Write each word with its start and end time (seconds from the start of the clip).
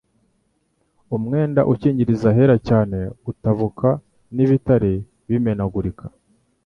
umwenda 1.17 1.61
ukingiriza 1.71 2.25
ahera 2.33 2.55
cyane 2.67 2.97
utabuka 3.31 3.89
n'ibitare 4.35 4.91
bimenagurika, 5.27 6.05